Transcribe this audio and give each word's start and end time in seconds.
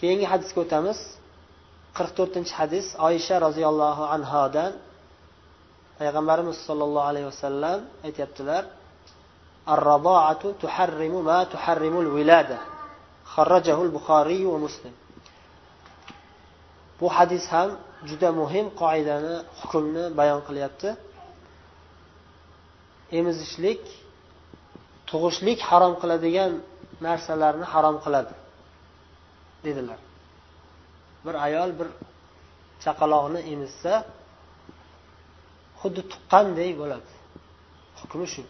keyingi 0.00 0.26
hadisga 0.32 0.58
o'tamiz 0.64 0.98
qirq 1.96 2.10
to'rtinchi 2.18 2.52
hadis 2.60 2.86
oysha 3.08 3.36
roziyallohu 3.46 4.02
anhodan 4.16 4.72
payg'ambarimiz 5.98 6.56
sollallohu 6.68 7.06
alayhi 7.12 7.28
vasallam 7.32 7.78
aytyaptilar 8.06 8.64
الرضاعة 9.76 10.42
تحرم 10.64 11.14
ما 11.24 11.38
تحرم 11.54 11.94
الولادة 12.04 12.58
خرجه 13.34 13.82
البخاري 13.86 14.40
ومسلم 14.52 14.94
bu 17.00 17.08
hadis 17.16 17.44
ham 17.52 17.70
juda 18.08 18.28
muhim 18.40 18.66
qoidani 18.82 19.34
hukmni 19.60 20.04
bayon 20.18 20.40
qilyapti 20.48 20.88
emizishlik 23.18 23.82
tug'ishlik 25.10 25.58
harom 25.68 25.94
qiladigan 26.02 26.52
narsalarni 27.06 27.66
harom 27.74 27.96
qiladi 28.04 28.34
Dedilar. 29.65 29.99
Bir 31.25 31.35
ayol 31.45 31.71
bir 31.79 31.87
chaqaloqni 32.83 33.39
emizsa 33.53 33.93
xuddi 35.81 36.01
tuqqandek 36.11 36.71
bo'ladi. 36.81 37.11
Hukmi 37.99 38.27
shu. 38.33 38.43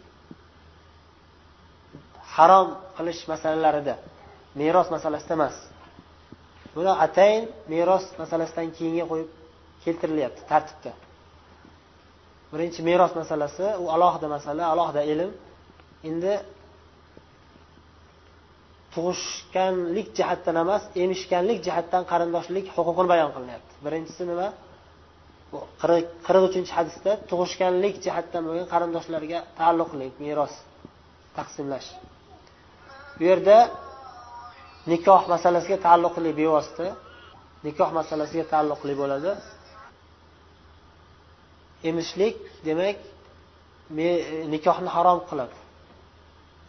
Harom 2.35 2.67
qilish 2.97 3.21
masalalarida 3.31 3.95
meros 4.61 4.87
masalasida 4.95 5.34
emas. 5.39 5.55
Buni 6.75 6.91
atayin 7.05 7.43
meros 7.73 8.05
masalasidan 8.21 8.67
keyinga 8.77 9.05
qo'yib 9.12 9.29
keltirilyapti 9.84 10.41
tartibda. 10.51 10.91
Birinchi 12.51 12.81
meros 12.89 13.13
masalasi 13.21 13.65
u 13.84 13.85
alohida 13.95 14.27
masala 14.35 14.63
alohida 14.73 15.01
ilm. 15.13 15.31
Endi 16.09 16.34
tug'ishganlik 18.94 20.08
jihatdan 20.18 20.55
emas 20.63 20.84
emishganlik 21.04 21.59
jihatdan 21.68 22.04
qarindoshlik 22.12 22.66
huquqini 22.76 23.07
bayon 23.13 23.29
qilinyapti. 23.35 23.74
Birinchisi 23.85 24.24
nima? 24.32 24.48
Bu 25.52 25.60
qirq 26.27 26.43
uchinchi 26.49 26.71
hadisda 26.77 27.12
tug'ishganlik 27.30 27.96
jihatdan 28.05 28.41
bo'lgan 28.48 28.68
qarindoshlarga 28.74 29.40
taalluqli 29.60 30.07
meros 30.24 30.54
taqsimlash. 31.38 31.90
Bu 33.18 33.24
yerda 33.30 33.57
nikoh 34.91 35.21
masalasiga 35.34 35.77
taalluqli 35.85 36.30
bevosita 36.40 36.87
nikoh 37.68 37.90
masalasiga 37.99 38.46
taalluqli 38.54 38.93
bo'ladi. 39.02 39.32
Emishlik 41.90 42.37
demak 42.68 42.98
nikohni 44.54 44.90
harom 44.96 45.20
qiladi. 45.30 45.58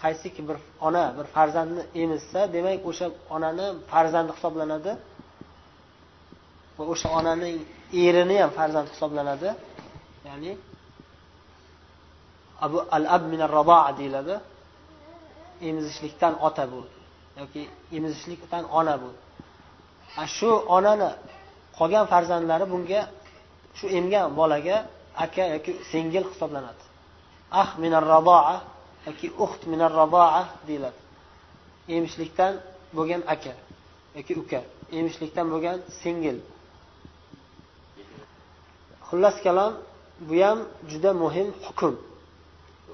Qaysiki 0.02 0.42
bir 0.48 0.56
ona 0.86 1.04
bir 1.18 1.26
farzandni 1.36 1.82
emizsa 2.02 2.40
demak 2.52 2.80
o'sha 2.90 3.06
onani 3.34 3.66
farzandi 3.92 4.32
hisoblanadi. 4.36 4.92
Va 6.76 6.84
o'sha 6.92 7.08
onaning 7.18 7.56
erini 8.04 8.36
ham 8.42 8.50
farzand 8.58 8.88
hisoblanadi. 8.94 9.48
Ya'ni 10.28 10.52
abu 12.64 12.78
al 12.96 13.04
ab 13.16 13.22
min 13.32 13.40
deyiladi. 13.98 14.34
Emizishlikdan 15.68 16.34
ota 16.46 16.64
bu. 16.72 16.80
Yoki 17.40 17.62
emizishlikdan 17.96 18.64
ona 18.78 18.94
bu. 19.02 19.10
Shu 20.36 20.50
onani 20.76 21.10
qolgan 21.78 22.06
farzandlari 22.12 22.66
bunga 22.72 23.00
shu 23.78 23.86
emgan 23.98 24.26
bolaga 24.38 24.76
aka 25.24 25.44
yoki 25.54 25.72
singil 25.90 26.24
hisoblanadi. 26.32 26.82
Ah 27.60 27.68
minar 27.82 28.04
radoa 28.14 28.54
yoki 29.06 29.28
uxt 29.44 29.62
minar 29.72 29.92
radoa 30.00 30.42
deyiladi. 30.68 30.98
Emishlikdan 31.96 32.54
bo'lgan 32.96 33.22
aka 33.34 33.54
yoki 34.16 34.32
uka 34.42 34.60
emishlikdan 34.98 35.46
bo'lgan 35.52 35.78
singil. 36.00 36.38
Xullas 39.08 39.36
kalom 39.46 39.72
bu 40.28 40.34
ham 40.44 40.58
juda 40.90 41.10
muhim 41.22 41.48
hukm 41.66 41.94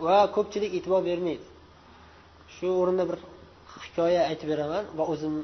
va 0.05 0.17
ko'pchilik 0.37 0.73
e'tibor 0.79 1.01
bermaydi. 1.11 1.47
Shu 2.55 2.67
o'rinda 2.81 3.05
bir 3.11 3.19
hikoya 3.85 4.23
aytib 4.31 4.49
beraman 4.53 4.85
va 4.99 5.05
o'zim 5.13 5.35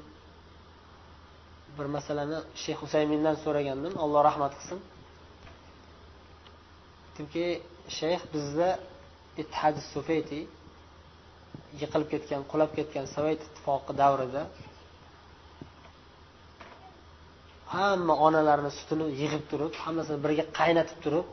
bir 1.77 1.87
masalani 1.97 2.39
shayx 2.63 2.79
husaymindan 2.83 3.37
so'ragandim. 3.45 3.93
Alloh 4.05 4.21
rahmat 4.29 4.53
qilsin. 4.59 4.79
Aytdimki 7.07 7.47
shayx 7.99 8.23
bizda 8.35 8.69
ittihadi 9.43 9.81
sufeti 9.93 10.41
yiqilib 11.81 12.09
ketgan 12.13 12.43
qulab 12.51 12.71
ketgan 12.79 13.07
sovet 13.15 13.41
ittifoqi 13.47 13.93
davrida 14.03 14.43
hamma 17.75 18.15
onalarni 18.27 18.71
sutini 18.79 19.07
yig'ib 19.21 19.45
turib 19.51 19.73
hammasini 19.85 20.19
birga 20.25 20.45
qaynatib 20.59 20.99
turib 21.05 21.27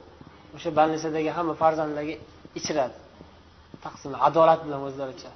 o'sha 0.56 0.69
больницадagi 0.79 1.29
hamma 1.38 1.53
farzandlarga 1.61 2.16
ichiradi. 2.59 2.97
Taqsim 3.85 4.11
adolat 4.28 4.59
bilan 4.66 4.81
o'zlaricha. 4.88 5.31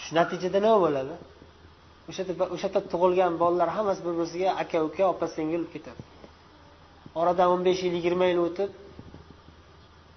Shu 0.00 0.10
natijada 0.18 0.58
nima 0.64 0.78
bo'ladi? 0.84 1.14
O'sha 2.08 2.22
yerda 2.28 2.44
o'sha 2.54 2.66
yerda 2.68 2.80
tug'ilgan 2.92 3.32
bolalar 3.42 3.68
hammasi 3.76 4.00
bir 4.06 4.14
biriga 4.20 4.50
aka 4.62 4.78
uka 4.88 5.04
opa 5.12 5.26
singil 5.36 5.62
bo'lib 5.62 5.72
ketadi. 5.74 6.00
Oradan 7.20 7.48
o'n 7.54 7.62
besh 7.68 7.80
yil 7.86 7.94
yigirma 7.98 8.26
yil 8.30 8.40
o'tib 8.46 8.70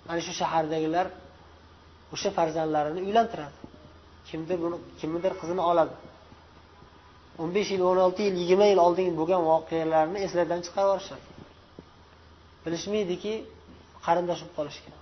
mana 0.07 0.19
shu 0.25 0.33
shahardagilar 0.41 1.07
o'sha 2.13 2.29
farzandlarini 2.37 2.99
uylantiradi. 3.07 3.57
Kimdir 4.29 4.57
buni 4.63 4.77
kimnidir 4.99 5.33
qizini 5.41 5.63
oladi. 5.71 5.95
o'n 7.41 7.49
besh 7.55 7.69
yil 7.73 7.83
o'n 7.89 7.99
olti 8.05 8.21
yil 8.27 8.35
yigirma 8.41 8.65
yil 8.71 8.79
oldin 8.87 9.13
bo'lgan 9.19 9.41
voqealarni 9.51 10.17
eslaridan 10.25 10.59
chiqarib 10.65 10.89
yuborishadi 10.89 11.25
bilishmaydiki 12.63 13.33
qarindosh 14.05 14.41
bo'lib 14.43 14.55
qolishgan. 14.59 14.95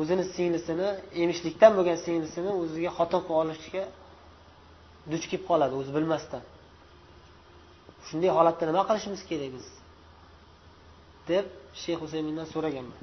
O'zini 0.00 0.24
singlisini 0.36 0.88
emishlikdan 1.22 1.72
bo'lgan 1.78 1.98
singlisini 2.06 2.50
o'ziga 2.62 2.90
xotin 2.98 3.20
qilib 3.26 3.40
olishga 3.42 3.84
duch 5.12 5.24
kelib 5.30 5.44
qoladi 5.50 5.74
o'zi 5.80 5.90
bilmasdan. 5.96 6.42
Shunday 8.08 8.30
holatda 8.36 8.64
nima 8.70 8.82
qilishimiz 8.88 9.22
kerak 9.30 9.50
biz 9.56 9.66
deb 11.30 11.46
shayx 11.82 11.98
husaymindan 12.02 12.46
so'raganman. 12.54 13.00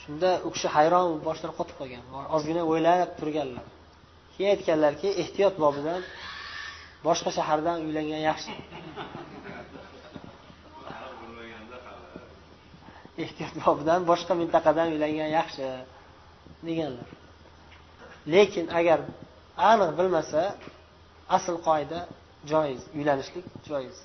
Shunda 0.00 0.30
u 0.46 0.48
kishi 0.54 0.68
hayron 0.76 1.08
boshlari 1.26 1.54
qotib 1.58 1.76
qolgan. 1.80 2.02
Ozgina 2.36 2.62
o'ylab 2.70 3.10
turganlar. 3.18 3.66
Keyin 4.34 4.50
aytganlarki 4.54 5.08
ehtiyot 5.22 5.54
bobidan 5.64 6.00
boshqa 7.06 7.30
shahardan 7.36 7.76
uylangan 7.86 8.22
yaxshi. 8.28 8.52
Ehtiyot 13.24 13.54
bobidan 13.64 14.00
boshqa 14.10 14.32
mintaqadan 14.40 14.88
uylangan 14.94 15.30
yaxshi 15.38 15.66
deganlar. 16.66 17.08
Lekin 18.34 18.66
agar 18.78 18.98
aniq 19.70 19.90
bilmasa 19.98 20.42
asl 21.36 21.56
qoida 21.68 22.00
joiz. 22.50 22.80
Uylanishlik 22.96 23.44
joiz. 23.68 23.96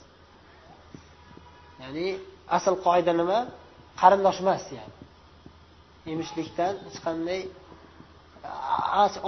Ya'ni 1.81 2.07
asl 2.57 2.75
qoida 2.85 3.13
nima? 3.21 3.39
Qarindosh 4.01 4.39
emas 4.43 4.63
yani. 4.77 4.93
Emishlikdan 6.13 6.73
hech 6.85 6.99
qanday 7.05 7.41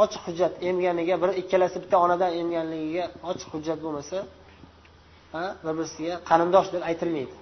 ochiq 0.04 0.22
hujjat 0.28 0.54
emganiga 0.70 1.16
bir 1.24 1.30
ikkalasi 1.42 1.78
bitta 1.84 1.98
onadan 2.06 2.32
emganligiga 2.42 3.06
ochiq 3.32 3.50
hujjat 3.56 3.80
bo'lmasa 3.86 4.18
bir 5.64 5.74
birisiga 5.78 6.16
qarindosh 6.30 6.70
deb 6.74 6.82
aytilmaydi. 6.90 7.36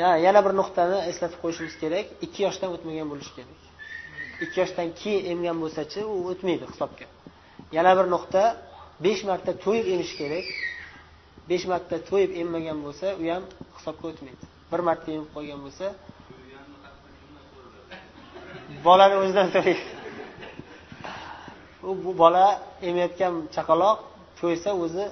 Ya 0.00 0.08
yana 0.26 0.40
bir 0.46 0.52
nuqtani 0.60 0.98
eslatib 1.10 1.38
qo'yishimiz 1.42 1.74
kerak. 1.82 2.06
Ikki 2.24 2.40
yoshdan 2.46 2.70
o'tmagan 2.74 3.08
bo'lishi 3.12 3.32
kerak. 3.38 3.60
Ikki 4.44 4.56
yoshdan 4.62 4.88
keyin 5.00 5.22
emgan 5.32 5.56
bo'lsachi 5.62 6.00
u 6.12 6.16
o'tmaydi 6.30 6.64
hisobga. 6.72 7.06
Yana 7.76 7.92
bir 7.98 8.06
nuqta 8.14 8.42
besh 9.04 9.22
marta 9.28 9.52
to'yib 9.64 9.86
emish 9.94 10.12
kerak. 10.20 10.46
Besh 11.50 11.64
marta 11.72 11.96
to'yib 12.10 12.30
emmagan 12.42 12.78
bo'lsa 12.86 13.06
u 13.22 13.24
ham 13.32 13.44
hisobga 13.76 14.04
o'tmaydi. 14.10 14.44
Bir 14.70 14.80
marta 14.88 15.08
emib 15.16 15.30
qo'ygan 15.36 15.60
bo'lsa 15.66 15.86
bolani 18.86 19.14
o'zidan 19.22 19.48
so'raydi. 19.54 19.84
U 21.88 21.90
bu 22.04 22.10
bola 22.22 22.46
emayotgan 22.88 23.34
chaqaloq 23.54 23.98
to'ysa 24.40 24.70
o'zi 24.84 25.04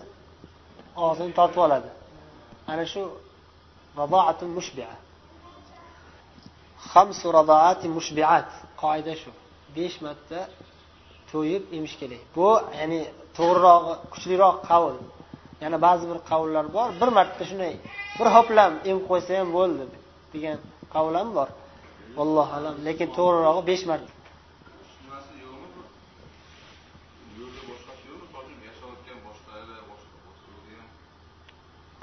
og'zini 1.06 1.32
tortib 1.38 1.60
oladi. 1.66 1.90
Ana 2.72 2.84
shu 2.92 3.02
qoida 8.82 9.14
shu. 9.22 9.30
Besh 9.76 9.96
marta 10.06 10.38
to'yib 11.30 11.62
emish 11.76 11.96
kerak 12.00 12.22
bu 12.36 12.48
ya'ni 12.78 13.00
to'g'rirog'i 13.36 13.94
kuchliroq 14.12 14.56
qavl 14.70 14.94
yana 15.62 15.78
ba'zi 15.86 16.04
bir 16.10 16.18
qavllar 16.30 16.66
bor. 16.76 16.88
Bir 17.00 17.10
marta 17.16 17.42
shunday 17.50 17.74
bir 18.18 18.28
hoplam 18.36 18.72
emib 18.90 19.04
qo'ysa 19.10 19.30
ham 19.38 19.48
bo'ldi 19.56 19.84
degan 20.32 20.58
qavul 20.94 21.14
ham 21.20 21.28
bor. 21.38 21.48
Allohu 22.22 22.52
alam. 22.58 22.74
Lekin 22.86 23.08
to'g'rirog'i 23.18 23.62
besh 23.70 23.84
marta. 23.90 24.10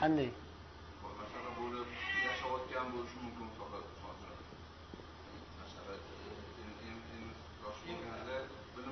Qanday? 0.02 0.30
Yashayotgan 2.26 2.86
bo'lishi 2.94 3.18
mumkin 3.24 3.48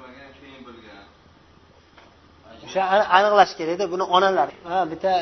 bilmagan 0.02 0.32
keyin 0.40 0.62
bilgan 0.68 1.06
o'sha 2.66 2.82
aniqlash 3.18 3.54
kerakda 3.60 3.86
buni 3.94 4.06
onalar. 4.18 4.50
Ha 4.70 4.80
bitta 4.92 5.14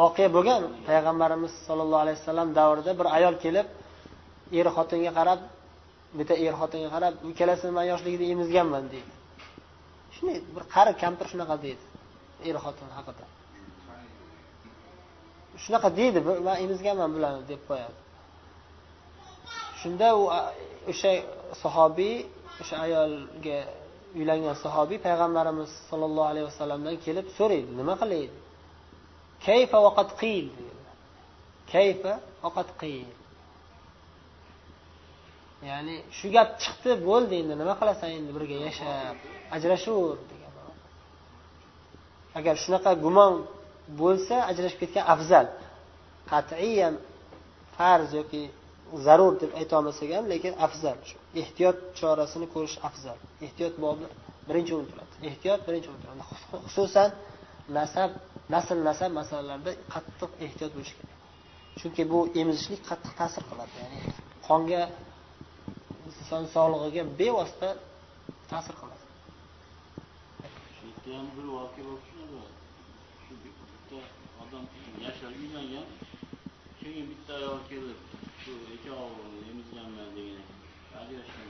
voqea 0.00 0.28
bo'lgan 0.36 0.62
payg'ambarimiz 0.88 1.52
sollallohu 1.66 2.02
alayhi 2.04 2.18
vasallam 2.20 2.48
davrida 2.58 2.92
bir 3.00 3.06
ayol 3.16 3.34
kelib 3.44 3.66
er 4.58 4.66
xotinga 4.76 5.12
qarab 5.18 5.40
bitta 6.18 6.34
er 6.46 6.54
xotinga 6.60 6.88
qarab 6.94 7.14
ikkalasini 7.30 7.72
man 7.78 7.86
yoshligida 7.92 8.24
emizganman 8.34 8.84
deydi. 8.94 9.12
Shunday 10.14 10.36
bir 10.56 10.64
qari 10.74 10.92
kampir 11.02 11.26
shunaqa 11.32 11.56
deydi 11.64 11.84
er 12.48 12.56
xotin 12.64 12.88
haqida. 12.96 13.24
Shunaqa 15.64 15.88
deydi 15.98 16.18
man 16.46 16.56
emizganman 16.64 17.10
bularni 17.16 17.42
deb 17.52 17.60
qo'yadi. 17.68 17.96
Shunda 19.80 20.08
u 20.20 20.22
o'sha 20.90 21.12
sahobiy 21.62 22.16
o'sha 22.60 22.76
ayolga 22.86 23.58
uylangan 24.18 24.56
sahobiy 24.64 24.98
payg'ambarimiz 25.06 25.70
sollallohu 25.90 26.28
alayhi 26.32 26.46
vasallamdan 26.50 26.96
kelib 27.06 27.26
so'raydi 27.38 27.70
nima 27.80 27.94
qilay 28.02 28.24
kayfa 29.46 29.78
vaqat 29.86 30.10
qiyl 30.22 30.46
deydi 30.58 30.82
kayfa 31.74 32.12
vaqat 32.44 32.68
qiyl 32.82 33.08
ya'ni 35.68 35.96
shu 36.18 36.26
gap 36.36 36.48
chiqdi 36.62 36.92
bo'ldi 37.08 37.34
endi 37.42 37.54
nima 37.62 37.74
qilasan 37.80 38.10
endi 38.18 38.30
birga 38.36 38.56
yashab 38.66 39.16
ajrashaver 39.56 40.18
degan 40.30 40.44
agar 42.38 42.54
shunaqa 42.64 42.92
gumon 43.04 43.34
bo'lsa 44.00 44.36
ajrashib 44.50 44.78
ketgan 44.82 45.04
afzal 45.14 45.46
qat'iyan 46.30 46.94
farz 47.76 48.08
yoki 48.20 48.42
zarur 49.06 49.32
deb 49.42 49.50
aytolmasak 49.60 50.08
ham 50.16 50.24
lekin 50.32 50.54
afzal. 50.66 50.98
Shu 51.08 51.16
ehtiyot 51.42 51.78
chorasini 51.98 52.46
ko'rish 52.54 52.76
afzal. 52.88 53.18
Ehtiyot 53.46 53.74
bobi 53.84 54.06
birinchi 54.48 54.72
o'rin 54.76 54.88
turadi 54.92 55.14
ehtiyot 55.30 55.60
birinchi 55.66 55.88
o'rin 55.90 56.02
turadi 56.04 56.22
xususan 56.74 57.10
nasab 57.78 58.10
nasl 58.54 58.78
nasab 58.88 59.10
masalalarida 59.20 59.72
qattiq 59.94 60.30
ehtiyot 60.46 60.72
bo'lish 60.76 60.94
kerak. 60.98 61.18
Chunki 61.80 62.02
bu 62.12 62.18
emizishlik 62.40 62.80
qattiq 62.90 63.12
ta'sir 63.20 63.42
qiladi. 63.50 63.72
Ya'ni 63.82 64.00
qonga 64.48 64.82
inson 66.08 66.44
sog'lig'iga 66.54 67.02
bevosita 67.20 67.70
ta'sir 68.50 68.74
qiladi. 68.80 69.04
Shu 71.02 71.10
ham 71.16 71.26
bir 71.36 71.46
voqea 71.56 71.82
bo'lib 71.88 72.04
shu 73.24 73.32
bitta 73.44 73.98
odam 74.42 74.64
yashab 75.04 75.32
uylangan 75.42 75.86
keyin 76.80 77.04
bitta 77.10 77.32
ayol 77.40 77.60
kelib 77.70 77.98
shu 78.44 78.52
ikkovi 78.76 79.24
emizganman 79.50 80.08
degan 80.16 80.36
ekan. 80.42 80.58
Ajrashgan 81.00 81.48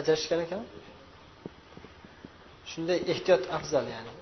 ajrashgan 0.00 0.40
ekan? 0.46 0.62
Shunday 2.70 2.98
ehtiyot 3.12 3.44
afzal 3.56 3.86
ya'ni. 3.94 4.12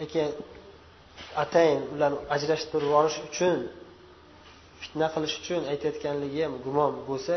Lekin 0.00 0.28
atayin 1.42 1.80
ularni 1.94 2.18
ajrashtirib 2.34 2.86
yuborish 2.88 3.18
uchun 3.28 3.58
fitna 4.82 5.06
qilish 5.14 5.34
uchun 5.40 5.62
aytayotganligi 5.72 6.40
ham 6.44 6.54
gumon 6.66 6.92
bo'lsa 7.08 7.36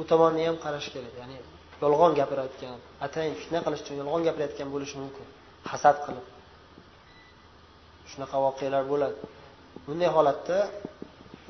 u 0.00 0.02
tomonni 0.10 0.42
ham 0.48 0.56
qarash 0.64 0.88
kerak. 0.94 1.14
Ya'ni 1.20 1.38
yolg'on 1.82 2.12
gapirayotgan 2.20 2.76
atayin 3.06 3.34
fitna 3.40 3.58
qilish 3.66 3.82
uchun 3.84 3.96
yolg'on 4.00 4.22
gapirayotgan 4.28 4.68
bo'lishi 4.74 4.96
mumkin. 5.02 5.26
Hasad 5.70 5.96
qilib. 6.04 6.26
Shunaqa 8.10 8.36
voqealar 8.46 8.82
bo'ladi. 8.92 9.18
Bunday 9.86 10.10
holatda 10.16 10.58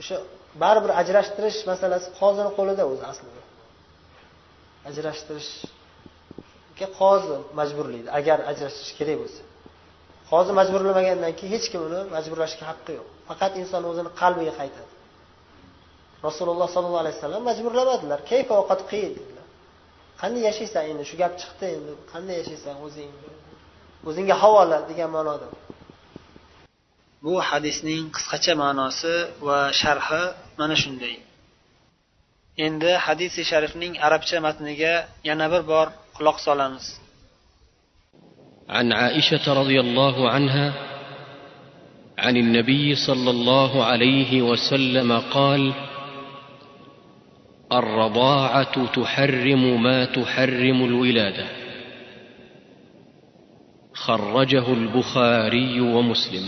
o'sha 0.01 0.17
baribir 0.63 0.91
ajrashtirish 1.01 1.59
masalasi 1.71 2.09
qozini 2.21 2.51
qo'lida 2.59 2.83
o'zi 2.93 3.05
aslida. 3.13 3.43
Ajrashtirishga 4.89 6.87
qozi 7.01 7.37
majburlaydi 7.59 8.09
agar 8.19 8.39
ajrashish 8.51 8.93
kerak 8.99 9.17
bo'lsa. 9.23 9.43
Qozi 10.31 10.53
majburlamagandan 10.61 11.33
keyin 11.39 11.53
hech 11.57 11.67
kim 11.73 11.81
uni 11.89 12.01
majburlashga 12.17 12.65
haqqi 12.71 12.93
yo'q. 12.99 13.09
Faqat 13.29 13.53
inson 13.63 13.83
o'zini 13.91 14.11
qalbiga 14.21 14.55
qaytadi. 14.61 14.93
Rasululloh 16.29 16.69
sollallohu 16.75 17.03
alayhi 17.05 17.17
vasallam 17.19 17.43
majburlamadilar. 17.51 18.19
Kayfa 18.31 18.53
ovqat 18.61 18.81
qiyin 18.91 19.13
dedilar. 19.19 19.47
Qanday 20.21 20.43
yashaysan 20.49 20.83
endi? 20.91 21.03
Shu 21.11 21.17
gap 21.23 21.33
chiqdi 21.41 21.67
endi. 21.77 21.93
Qanday 22.13 22.37
yashaysan 22.41 22.75
o'zing 22.87 23.11
o'zingga 24.09 24.35
havola 24.43 24.79
degan 24.91 25.11
ma'noda. 25.17 25.49
Bu 27.25 27.33
hadisning 27.49 28.05
qisqacha 28.17 28.55
ma'nosi 28.63 29.15
va 29.47 29.59
sharhi 29.81 30.23
mana 30.61 30.77
shunday 30.83 31.15
endi 32.67 32.93
hadisi 33.07 33.41
sharifning 33.51 33.95
arabcha 34.07 34.39
matniga 34.47 34.95
yana 35.29 35.47
bir 35.53 35.63
bor 35.73 35.87
quloq 36.17 36.39
solamiz 36.49 36.87
عن 38.77 38.93
عائشه 38.93 39.45
رضي 39.61 39.81
الله 39.81 40.17
عنها 40.31 40.67
عن 42.19 42.37
النبي 42.37 42.95
صلى 42.95 43.31
الله 43.31 43.85
عليه 43.85 44.43
وسلم 44.43 45.11
قال 45.19 45.73
الرضاعه 47.73 48.75
تحرم 48.87 49.83
ما 49.83 50.05
تحرم 50.05 50.85
الولاده 50.85 51.47
خرجه 53.95 54.73
البخاري 54.73 55.81
ومسلم 55.81 56.47